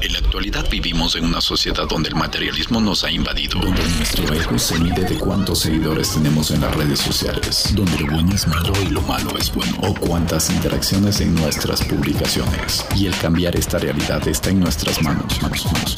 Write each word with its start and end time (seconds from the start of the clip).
En 0.00 0.12
la 0.12 0.18
actualidad 0.18 0.68
vivimos 0.70 1.16
en 1.16 1.24
una 1.24 1.40
sociedad 1.40 1.88
donde 1.88 2.10
el 2.10 2.14
materialismo 2.14 2.80
nos 2.80 3.02
ha 3.02 3.10
invadido, 3.10 3.58
donde 3.58 3.82
nuestro 3.96 4.32
ego 4.34 4.58
se 4.58 4.78
mide 4.78 5.04
de 5.04 5.18
cuántos 5.18 5.60
seguidores 5.60 6.12
tenemos 6.12 6.50
en 6.50 6.60
las 6.60 6.74
redes 6.76 7.00
sociales, 7.00 7.72
donde 7.74 7.98
lo 8.00 8.12
bueno 8.12 8.34
es 8.34 8.46
malo 8.46 8.72
y 8.82 8.90
lo 8.90 9.00
malo 9.02 9.36
es 9.38 9.52
bueno, 9.52 9.76
o 9.82 9.94
cuántas 9.94 10.50
interacciones 10.50 11.20
en 11.20 11.34
nuestras 11.34 11.82
publicaciones. 11.82 12.84
Y 12.94 13.06
el 13.06 13.16
cambiar 13.16 13.56
esta 13.56 13.78
realidad 13.78 14.26
está 14.28 14.50
en 14.50 14.60
nuestras 14.60 15.02
manos. 15.02 15.42
manos. 15.42 15.96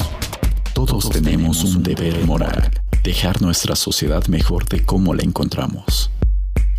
Todos 0.73 1.09
tenemos 1.09 1.63
un 1.65 1.83
deber 1.83 2.25
moral, 2.25 2.71
dejar 3.03 3.41
nuestra 3.41 3.75
sociedad 3.75 4.25
mejor 4.27 4.67
de 4.69 4.85
cómo 4.85 5.13
la 5.13 5.23
encontramos. 5.23 6.09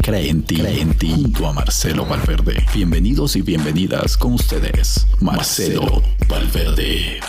Cree 0.03 0.31
en 0.31 0.43
ti, 0.43 0.57
cree 0.57 0.81
en 0.81 0.95
ti, 0.95 1.11
junto 1.11 1.47
a 1.47 1.53
Marcelo 1.53 2.07
Valverde. 2.07 2.65
Bienvenidos 2.75 3.37
y 3.37 3.43
bienvenidas 3.43 4.17
con 4.17 4.33
ustedes, 4.33 5.07
Marcelo 5.21 6.03
Valverde. 6.27 7.21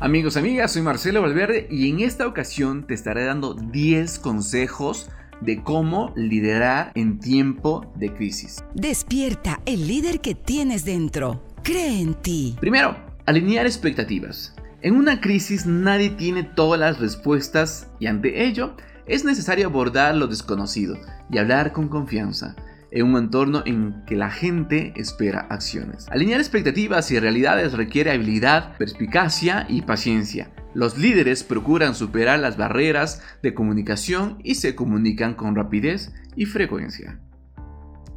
Amigos, 0.00 0.36
amigas, 0.36 0.72
soy 0.72 0.82
Marcelo 0.82 1.22
Valverde 1.22 1.68
y 1.70 1.88
en 1.88 2.00
esta 2.00 2.26
ocasión 2.26 2.84
te 2.84 2.94
estaré 2.94 3.24
dando 3.24 3.54
10 3.54 4.18
consejos 4.18 5.08
de 5.40 5.62
cómo 5.62 6.12
liderar 6.16 6.90
en 6.96 7.20
tiempo 7.20 7.86
de 7.94 8.12
crisis. 8.12 8.64
Despierta 8.74 9.60
el 9.66 9.86
líder 9.86 10.20
que 10.20 10.34
tienes 10.34 10.84
dentro. 10.84 11.44
Cree 11.62 12.00
en 12.00 12.14
ti. 12.14 12.56
Primero, 12.60 12.96
alinear 13.24 13.66
expectativas. 13.66 14.52
En 14.82 14.96
una 14.96 15.20
crisis 15.20 15.64
nadie 15.64 16.10
tiene 16.10 16.42
todas 16.42 16.80
las 16.80 16.98
respuestas 16.98 17.88
y 18.00 18.06
ante 18.06 18.44
ello 18.44 18.74
es 19.06 19.24
necesario 19.24 19.68
abordar 19.68 20.16
lo 20.16 20.26
desconocido 20.26 20.98
y 21.30 21.38
hablar 21.38 21.72
con 21.72 21.86
confianza 21.86 22.56
en 22.90 23.06
un 23.06 23.16
entorno 23.16 23.62
en 23.64 24.04
que 24.06 24.16
la 24.16 24.28
gente 24.28 24.92
espera 24.96 25.46
acciones. 25.50 26.08
Alinear 26.10 26.40
expectativas 26.40 27.12
y 27.12 27.20
realidades 27.20 27.74
requiere 27.74 28.10
habilidad, 28.10 28.76
perspicacia 28.76 29.66
y 29.68 29.82
paciencia. 29.82 30.50
Los 30.74 30.98
líderes 30.98 31.44
procuran 31.44 31.94
superar 31.94 32.40
las 32.40 32.56
barreras 32.56 33.22
de 33.40 33.54
comunicación 33.54 34.38
y 34.42 34.56
se 34.56 34.74
comunican 34.74 35.34
con 35.34 35.54
rapidez 35.54 36.12
y 36.34 36.46
frecuencia. 36.46 37.20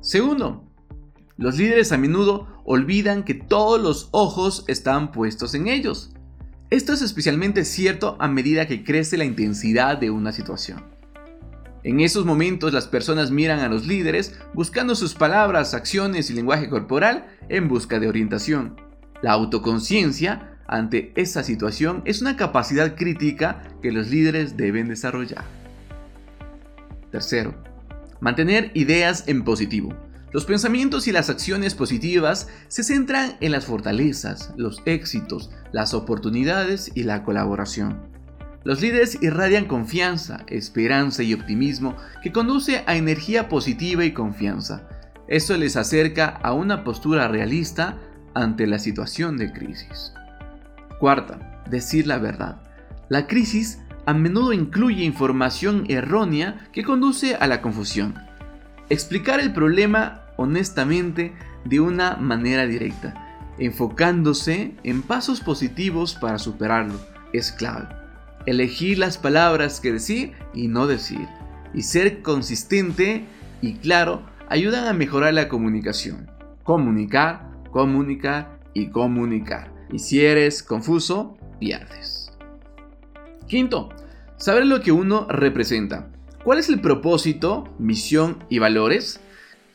Segundo, 0.01 0.67
los 1.37 1.57
líderes 1.59 1.91
a 1.91 1.99
menudo 1.99 2.47
olvidan 2.65 3.23
que 3.23 3.35
todos 3.35 3.79
los 3.79 4.09
ojos 4.11 4.65
están 4.67 5.11
puestos 5.11 5.53
en 5.53 5.67
ellos. 5.67 6.14
Esto 6.71 6.93
es 6.93 7.03
especialmente 7.03 7.63
cierto 7.63 8.17
a 8.19 8.27
medida 8.27 8.65
que 8.65 8.83
crece 8.83 9.17
la 9.17 9.25
intensidad 9.25 9.97
de 9.97 10.09
una 10.09 10.31
situación. 10.31 10.83
En 11.83 11.99
esos 11.99 12.25
momentos 12.25 12.73
las 12.73 12.87
personas 12.87 13.29
miran 13.29 13.59
a 13.59 13.69
los 13.69 13.85
líderes 13.85 14.33
buscando 14.55 14.95
sus 14.95 15.13
palabras, 15.13 15.75
acciones 15.75 16.31
y 16.31 16.33
lenguaje 16.33 16.67
corporal 16.67 17.27
en 17.49 17.67
busca 17.67 17.99
de 17.99 18.07
orientación. 18.07 18.81
La 19.21 19.33
autoconciencia 19.33 20.57
ante 20.65 21.13
esa 21.15 21.43
situación 21.43 22.01
es 22.05 22.21
una 22.21 22.35
capacidad 22.35 22.95
crítica 22.95 23.61
que 23.83 23.91
los 23.91 24.09
líderes 24.09 24.57
deben 24.57 24.87
desarrollar. 24.87 25.43
Tercero, 27.11 27.53
mantener 28.19 28.71
ideas 28.73 29.25
en 29.27 29.43
positivo. 29.43 29.93
Los 30.35 30.43
pensamientos 30.43 31.07
y 31.07 31.13
las 31.13 31.29
acciones 31.29 31.75
positivas 31.75 32.49
se 32.67 32.83
centran 32.83 33.37
en 33.39 33.53
las 33.53 33.67
fortalezas, 33.67 34.53
los 34.57 34.81
éxitos, 34.85 35.49
las 35.71 35.93
oportunidades 35.93 36.91
y 36.93 37.03
la 37.03 37.23
colaboración. 37.23 38.01
Los 38.65 38.81
líderes 38.81 39.17
irradian 39.21 39.63
confianza, 39.63 40.43
esperanza 40.47 41.23
y 41.23 41.33
optimismo 41.33 41.95
que 42.21 42.33
conduce 42.33 42.83
a 42.85 42.97
energía 42.97 43.47
positiva 43.47 44.03
y 44.03 44.11
confianza. 44.11 44.89
Esto 45.29 45.55
les 45.55 45.77
acerca 45.77 46.25
a 46.27 46.51
una 46.51 46.83
postura 46.83 47.29
realista 47.29 47.97
ante 48.33 48.67
la 48.67 48.79
situación 48.79 49.37
de 49.37 49.53
crisis. 49.53 50.11
Cuarta, 50.99 51.63
decir 51.69 52.07
la 52.07 52.17
verdad. 52.17 52.61
La 53.07 53.25
crisis 53.27 53.79
a 54.05 54.13
menudo 54.13 54.51
incluye 54.51 55.05
información 55.05 55.85
errónea 55.87 56.67
que 56.73 56.83
conduce 56.83 57.35
a 57.35 57.47
la 57.47 57.61
confusión. 57.61 58.15
Explicar 58.89 59.39
el 59.39 59.53
problema 59.53 60.23
honestamente 60.37 61.33
de 61.65 61.79
una 61.79 62.17
manera 62.17 62.65
directa, 62.65 63.13
enfocándose 63.57 64.75
en 64.83 65.01
pasos 65.01 65.41
positivos 65.41 66.15
para 66.15 66.39
superarlo. 66.39 66.99
Es 67.33 67.51
clave. 67.51 67.87
Elegir 68.45 68.99
las 68.99 69.17
palabras 69.17 69.79
que 69.79 69.91
decir 69.91 70.33
y 70.53 70.67
no 70.67 70.87
decir, 70.87 71.27
y 71.73 71.81
ser 71.81 72.21
consistente 72.21 73.25
y 73.61 73.75
claro 73.75 74.23
ayudan 74.49 74.87
a 74.87 74.93
mejorar 74.93 75.33
la 75.33 75.49
comunicación. 75.49 76.29
Comunicar, 76.63 77.49
comunicar 77.71 78.59
y 78.73 78.89
comunicar. 78.89 79.73
Y 79.91 79.99
si 79.99 80.23
eres 80.23 80.63
confuso, 80.63 81.37
pierdes. 81.59 82.31
Quinto, 83.47 83.89
saber 84.37 84.65
lo 84.65 84.81
que 84.81 84.91
uno 84.91 85.27
representa. 85.29 86.09
¿Cuál 86.43 86.59
es 86.59 86.69
el 86.69 86.79
propósito, 86.79 87.73
misión 87.79 88.43
y 88.49 88.59
valores? 88.59 89.19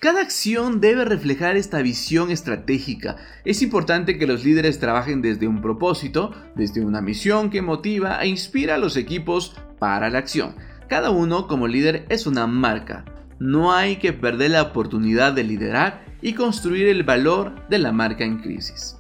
Cada 0.01 0.23
acción 0.23 0.81
debe 0.81 1.05
reflejar 1.05 1.59
esta 1.59 1.83
visión 1.83 2.31
estratégica. 2.31 3.17
Es 3.45 3.61
importante 3.61 4.17
que 4.17 4.27
los 4.27 4.47
líderes 4.47 4.79
trabajen 4.79 5.21
desde 5.21 5.47
un 5.47 5.61
propósito, 5.61 6.35
desde 6.55 6.83
una 6.83 7.03
misión 7.03 7.51
que 7.51 7.61
motiva 7.61 8.19
e 8.23 8.29
inspira 8.29 8.77
a 8.77 8.79
los 8.79 8.97
equipos 8.97 9.55
para 9.79 10.09
la 10.09 10.17
acción. 10.17 10.55
Cada 10.89 11.11
uno 11.11 11.47
como 11.47 11.69
líder 11.69 12.07
es 12.09 12.27
una 12.27 12.47
marca. 12.47 13.05
No 13.39 13.75
hay 13.75 13.97
que 13.97 14.15
perder 14.15 14.53
la 14.53 14.63
oportunidad 14.63 15.35
de 15.35 15.45
liderar 15.45 16.03
y 16.23 16.33
construir 16.33 16.89
el 16.89 17.03
valor 17.03 17.69
de 17.69 17.79
la 17.79 17.93
marca 17.93 18.25
en 18.25 18.39
crisis. 18.39 18.97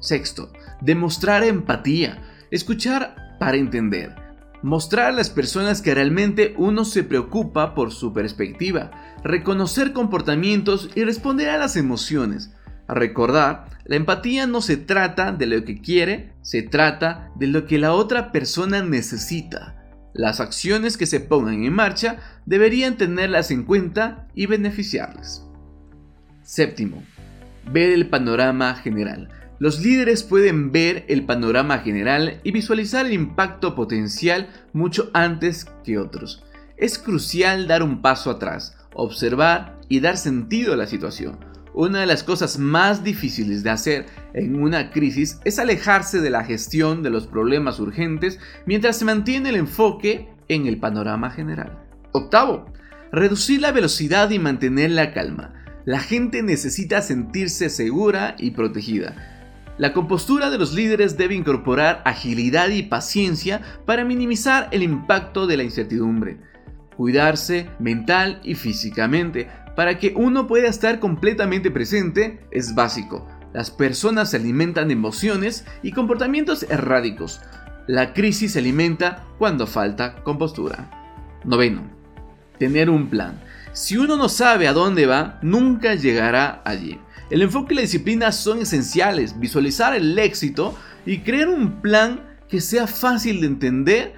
Sexto, 0.00 0.52
demostrar 0.82 1.44
empatía. 1.44 2.22
Escuchar 2.50 3.16
para 3.38 3.56
entender. 3.56 4.19
Mostrar 4.62 5.06
a 5.06 5.12
las 5.12 5.30
personas 5.30 5.80
que 5.80 5.94
realmente 5.94 6.54
uno 6.58 6.84
se 6.84 7.02
preocupa 7.02 7.74
por 7.74 7.92
su 7.92 8.12
perspectiva, 8.12 8.90
reconocer 9.24 9.94
comportamientos 9.94 10.90
y 10.94 11.04
responder 11.04 11.48
a 11.48 11.56
las 11.56 11.76
emociones. 11.76 12.54
A 12.86 12.94
recordar, 12.94 13.68
la 13.84 13.96
empatía 13.96 14.46
no 14.46 14.60
se 14.60 14.76
trata 14.76 15.32
de 15.32 15.46
lo 15.46 15.64
que 15.64 15.80
quiere, 15.80 16.34
se 16.42 16.62
trata 16.62 17.30
de 17.36 17.46
lo 17.46 17.66
que 17.66 17.78
la 17.78 17.94
otra 17.94 18.32
persona 18.32 18.82
necesita. 18.82 19.76
Las 20.12 20.40
acciones 20.40 20.98
que 20.98 21.06
se 21.06 21.20
pongan 21.20 21.64
en 21.64 21.72
marcha 21.72 22.18
deberían 22.44 22.96
tenerlas 22.96 23.50
en 23.50 23.64
cuenta 23.64 24.28
y 24.34 24.44
beneficiarles. 24.46 25.46
Séptimo, 26.42 27.02
ver 27.72 27.90
el 27.92 28.08
panorama 28.08 28.74
general. 28.74 29.30
Los 29.60 29.82
líderes 29.82 30.22
pueden 30.22 30.72
ver 30.72 31.04
el 31.08 31.26
panorama 31.26 31.80
general 31.80 32.40
y 32.44 32.50
visualizar 32.50 33.04
el 33.04 33.12
impacto 33.12 33.74
potencial 33.74 34.48
mucho 34.72 35.10
antes 35.12 35.66
que 35.84 35.98
otros. 35.98 36.42
Es 36.78 36.98
crucial 36.98 37.66
dar 37.66 37.82
un 37.82 38.00
paso 38.00 38.30
atrás, 38.30 38.74
observar 38.94 39.78
y 39.90 40.00
dar 40.00 40.16
sentido 40.16 40.72
a 40.72 40.76
la 40.76 40.86
situación. 40.86 41.44
Una 41.74 42.00
de 42.00 42.06
las 42.06 42.24
cosas 42.24 42.58
más 42.58 43.04
difíciles 43.04 43.62
de 43.62 43.68
hacer 43.68 44.06
en 44.32 44.62
una 44.62 44.90
crisis 44.90 45.38
es 45.44 45.58
alejarse 45.58 46.22
de 46.22 46.30
la 46.30 46.42
gestión 46.42 47.02
de 47.02 47.10
los 47.10 47.26
problemas 47.26 47.80
urgentes 47.80 48.38
mientras 48.64 48.96
se 48.96 49.04
mantiene 49.04 49.50
el 49.50 49.56
enfoque 49.56 50.30
en 50.48 50.68
el 50.68 50.78
panorama 50.78 51.30
general. 51.30 51.78
Octavo, 52.12 52.72
reducir 53.12 53.60
la 53.60 53.72
velocidad 53.72 54.30
y 54.30 54.38
mantener 54.38 54.90
la 54.92 55.12
calma. 55.12 55.52
La 55.84 56.00
gente 56.00 56.42
necesita 56.42 57.02
sentirse 57.02 57.68
segura 57.68 58.36
y 58.38 58.52
protegida. 58.52 59.36
La 59.80 59.94
compostura 59.94 60.50
de 60.50 60.58
los 60.58 60.74
líderes 60.74 61.16
debe 61.16 61.34
incorporar 61.34 62.02
agilidad 62.04 62.68
y 62.68 62.82
paciencia 62.82 63.62
para 63.86 64.04
minimizar 64.04 64.68
el 64.72 64.82
impacto 64.82 65.46
de 65.46 65.56
la 65.56 65.62
incertidumbre. 65.62 66.36
Cuidarse 66.98 67.70
mental 67.78 68.42
y 68.44 68.56
físicamente 68.56 69.48
para 69.74 69.98
que 69.98 70.12
uno 70.14 70.46
pueda 70.46 70.68
estar 70.68 71.00
completamente 71.00 71.70
presente 71.70 72.46
es 72.50 72.74
básico. 72.74 73.26
Las 73.54 73.70
personas 73.70 74.28
se 74.28 74.36
alimentan 74.36 74.88
de 74.88 74.92
emociones 74.92 75.64
y 75.82 75.92
comportamientos 75.92 76.64
erráticos. 76.64 77.40
La 77.86 78.12
crisis 78.12 78.52
se 78.52 78.58
alimenta 78.58 79.24
cuando 79.38 79.66
falta 79.66 80.16
compostura. 80.16 80.90
Noveno. 81.42 81.84
Tener 82.58 82.90
un 82.90 83.08
plan. 83.08 83.40
Si 83.72 83.96
uno 83.96 84.16
no 84.16 84.28
sabe 84.28 84.66
a 84.66 84.72
dónde 84.72 85.06
va, 85.06 85.38
nunca 85.42 85.94
llegará 85.94 86.60
allí. 86.64 86.98
El 87.30 87.42
enfoque 87.42 87.72
y 87.72 87.76
la 87.76 87.82
disciplina 87.82 88.32
son 88.32 88.62
esenciales, 88.62 89.38
visualizar 89.38 89.94
el 89.94 90.18
éxito 90.18 90.76
y 91.06 91.18
crear 91.18 91.48
un 91.48 91.80
plan 91.80 92.28
que 92.48 92.60
sea 92.60 92.88
fácil 92.88 93.40
de 93.40 93.46
entender 93.46 94.14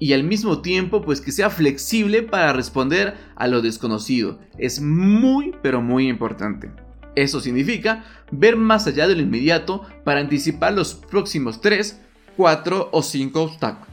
y 0.00 0.12
al 0.12 0.24
mismo 0.24 0.60
tiempo 0.60 1.02
pues 1.02 1.20
que 1.20 1.30
sea 1.30 1.50
flexible 1.50 2.22
para 2.22 2.52
responder 2.52 3.14
a 3.36 3.46
lo 3.46 3.62
desconocido. 3.62 4.40
Es 4.58 4.80
muy 4.80 5.54
pero 5.62 5.80
muy 5.80 6.08
importante. 6.08 6.72
Eso 7.14 7.40
significa 7.40 8.04
ver 8.32 8.56
más 8.56 8.88
allá 8.88 9.06
de 9.06 9.14
lo 9.14 9.22
inmediato 9.22 9.86
para 10.04 10.20
anticipar 10.20 10.72
los 10.72 10.94
próximos 10.94 11.60
3, 11.60 12.00
4 12.36 12.90
o 12.92 13.02
5 13.02 13.42
obstáculos. 13.42 13.88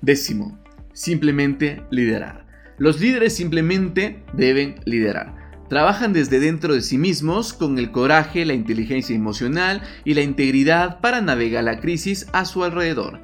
Décimo, 0.00 0.56
simplemente 0.92 1.82
liderar. 1.90 2.45
Los 2.78 3.00
líderes 3.00 3.34
simplemente 3.34 4.22
deben 4.34 4.76
liderar. 4.84 5.34
Trabajan 5.68 6.12
desde 6.12 6.38
dentro 6.38 6.74
de 6.74 6.82
sí 6.82 6.98
mismos 6.98 7.52
con 7.52 7.78
el 7.78 7.90
coraje, 7.90 8.44
la 8.44 8.54
inteligencia 8.54 9.16
emocional 9.16 9.82
y 10.04 10.14
la 10.14 10.20
integridad 10.20 11.00
para 11.00 11.20
navegar 11.20 11.64
la 11.64 11.80
crisis 11.80 12.26
a 12.32 12.44
su 12.44 12.62
alrededor. 12.62 13.20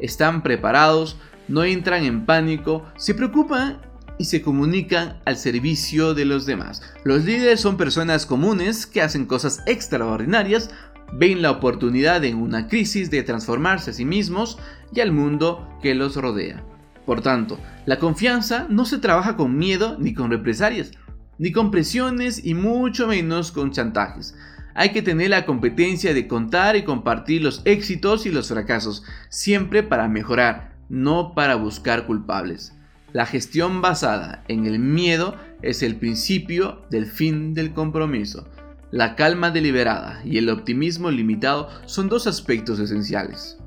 Están 0.00 0.42
preparados, 0.42 1.16
no 1.48 1.64
entran 1.64 2.04
en 2.04 2.26
pánico, 2.26 2.84
se 2.96 3.14
preocupan 3.14 3.80
y 4.18 4.24
se 4.24 4.42
comunican 4.42 5.20
al 5.24 5.36
servicio 5.36 6.12
de 6.12 6.24
los 6.24 6.44
demás. 6.44 6.82
Los 7.04 7.24
líderes 7.24 7.60
son 7.60 7.76
personas 7.76 8.26
comunes 8.26 8.86
que 8.86 9.02
hacen 9.02 9.24
cosas 9.24 9.62
extraordinarias, 9.66 10.70
ven 11.12 11.42
la 11.42 11.52
oportunidad 11.52 12.24
en 12.24 12.36
una 12.36 12.68
crisis 12.68 13.10
de 13.10 13.22
transformarse 13.22 13.90
a 13.90 13.94
sí 13.94 14.04
mismos 14.04 14.58
y 14.92 15.00
al 15.00 15.12
mundo 15.12 15.66
que 15.82 15.94
los 15.94 16.16
rodea. 16.16 16.64
Por 17.06 17.22
tanto, 17.22 17.58
la 17.86 17.98
confianza 17.98 18.66
no 18.68 18.84
se 18.84 18.98
trabaja 18.98 19.36
con 19.36 19.56
miedo 19.56 19.96
ni 19.98 20.12
con 20.12 20.30
represalias, 20.30 20.90
ni 21.38 21.52
con 21.52 21.70
presiones 21.70 22.44
y 22.44 22.54
mucho 22.54 23.06
menos 23.06 23.52
con 23.52 23.70
chantajes. 23.70 24.34
Hay 24.74 24.90
que 24.90 25.02
tener 25.02 25.30
la 25.30 25.46
competencia 25.46 26.12
de 26.12 26.26
contar 26.26 26.76
y 26.76 26.82
compartir 26.82 27.42
los 27.42 27.62
éxitos 27.64 28.26
y 28.26 28.30
los 28.30 28.48
fracasos, 28.48 29.04
siempre 29.30 29.82
para 29.82 30.08
mejorar, 30.08 30.76
no 30.88 31.32
para 31.34 31.54
buscar 31.54 32.06
culpables. 32.06 32.74
La 33.12 33.24
gestión 33.24 33.80
basada 33.80 34.44
en 34.48 34.66
el 34.66 34.78
miedo 34.78 35.36
es 35.62 35.82
el 35.82 35.96
principio 35.96 36.82
del 36.90 37.06
fin 37.06 37.54
del 37.54 37.72
compromiso. 37.72 38.48
La 38.90 39.14
calma 39.14 39.50
deliberada 39.50 40.20
y 40.24 40.38
el 40.38 40.50
optimismo 40.50 41.10
limitado 41.10 41.68
son 41.86 42.08
dos 42.08 42.26
aspectos 42.26 42.78
esenciales. 42.78 43.58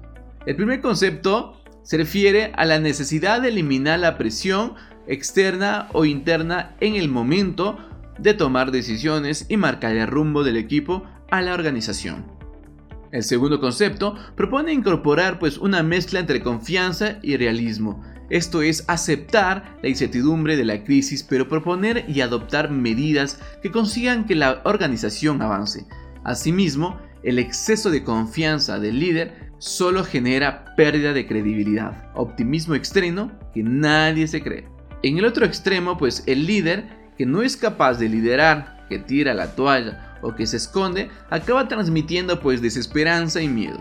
El 0.46 0.56
primer 0.56 0.82
concepto 0.82 1.59
se 1.84 1.98
refiere 1.98 2.52
a 2.56 2.66
la 2.66 2.80
necesidad 2.80 3.42
de 3.42 3.50
eliminar 3.50 4.00
la 4.00 4.18
presión 4.18 4.76
externa 5.08 5.88
o 5.94 6.06
interna 6.06 6.76
en 6.80 6.96
el 6.96 7.10
momento 7.10 7.78
de 8.20 8.34
tomar 8.34 8.72
decisiones 8.72 9.46
y 9.50 9.58
marcar 9.58 9.96
el 9.96 10.08
rumbo 10.08 10.44
del 10.44 10.58
equipo 10.58 11.04
a 11.32 11.42
la 11.42 11.54
organización. 11.54 12.26
El 13.12 13.24
segundo 13.24 13.60
concepto 13.60 14.16
propone 14.36 14.72
incorporar 14.72 15.40
pues 15.40 15.58
una 15.58 15.82
mezcla 15.82 16.20
entre 16.20 16.42
confianza 16.42 17.18
y 17.24 17.38
realismo. 17.38 18.04
Esto 18.30 18.62
es 18.62 18.86
aceptar 18.88 19.78
la 19.82 19.90
incertidumbre 19.90 20.56
de 20.56 20.66
la 20.66 20.84
crisis 20.84 21.24
pero 21.24 21.48
proponer 21.48 22.06
y 22.08 22.22
adoptar 22.22 22.70
medidas 22.70 23.40
que 23.64 23.72
consigan 23.72 24.26
que 24.26 24.36
la 24.36 24.62
organización 24.66 25.42
avance. 25.42 25.88
Asimismo, 26.24 27.00
el 27.24 27.40
exceso 27.40 27.90
de 27.90 28.04
confianza 28.04 28.80
del 28.80 29.00
líder 29.00 29.49
solo 29.60 30.04
genera 30.04 30.74
pérdida 30.76 31.14
de 31.14 31.28
credibilidad, 31.28 32.10
optimismo 32.16 32.76
extremo 32.76 33.32
que 33.54 33.62
nadie 33.62 34.28
se 34.28 34.42
cree. 34.42 34.68
En 35.04 35.18
el 35.18 35.26
otro 35.26 35.46
extremo, 35.46 35.98
pues 35.98 36.24
el 36.26 36.46
líder 36.46 36.86
que 37.18 37.26
no 37.26 37.42
es 37.42 37.56
capaz 37.56 38.00
de 38.00 38.10
liderar, 38.10 38.86
que 38.90 39.00
tira 39.00 39.34
la 39.34 39.56
toalla 39.56 40.18
o 40.22 40.34
que 40.36 40.48
se 40.48 40.58
esconde, 40.58 41.10
acaba 41.30 41.68
transmitiendo 41.68 42.40
pues 42.40 42.62
desesperanza 42.62 43.42
y 43.42 43.48
miedo. 43.48 43.78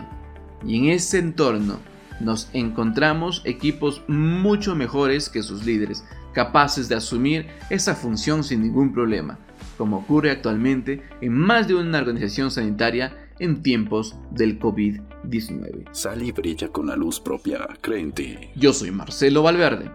Y 0.65 0.77
en 0.77 0.85
ese 0.93 1.19
entorno 1.19 1.79
nos 2.19 2.49
encontramos 2.53 3.41
equipos 3.45 4.03
mucho 4.07 4.75
mejores 4.75 5.29
que 5.29 5.41
sus 5.41 5.65
líderes, 5.65 6.03
capaces 6.33 6.89
de 6.89 6.95
asumir 6.95 7.47
esa 7.69 7.95
función 7.95 8.43
sin 8.43 8.61
ningún 8.61 8.93
problema, 8.93 9.39
como 9.77 9.97
ocurre 9.97 10.31
actualmente 10.31 11.01
en 11.21 11.33
más 11.33 11.67
de 11.67 11.75
una 11.75 11.99
organización 11.99 12.51
sanitaria 12.51 13.28
en 13.39 13.61
tiempos 13.61 14.15
del 14.31 14.59
COVID-19. 14.59 15.89
Sal 15.91 16.23
y 16.23 16.31
brilla 16.31 16.69
con 16.69 16.87
la 16.87 16.95
luz 16.95 17.19
propia, 17.19 17.67
cree 17.81 18.01
en 18.01 18.11
ti. 18.11 18.37
Yo 18.55 18.73
soy 18.73 18.91
Marcelo 18.91 19.43
Valverde 19.43 19.89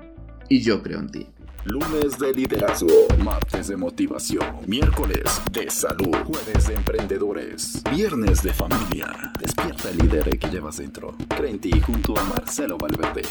y 0.49 0.61
yo 0.63 0.83
creo 0.83 1.01
en 1.01 1.11
ti. 1.11 1.27
Lunes 1.65 2.19
de 2.19 2.35
liderazgo, 2.35 3.07
martes 3.25 3.69
de 3.69 3.77
motivación, 3.77 4.45
miércoles 4.67 5.25
de 5.51 5.71
salud, 5.71 6.15
jueves 6.27 6.69
de 6.69 6.75
emprendedores, 6.75 7.83
viernes 7.91 8.43
de 8.43 8.53
familia. 8.53 9.33
Despierta 9.41 9.89
el 9.89 9.97
líder 9.97 10.39
que 10.39 10.51
llevas 10.51 10.77
dentro. 10.77 11.17
Cree 11.35 11.53
en 11.53 11.61
ti 11.61 11.71
junto 11.81 12.19
a 12.19 12.25
Marcelo 12.25 12.77
Valverde. 12.77 13.23